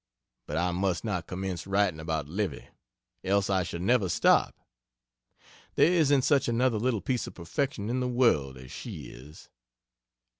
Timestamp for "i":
0.57-0.71, 3.51-3.61